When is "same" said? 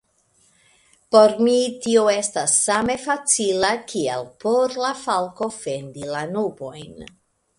2.69-2.95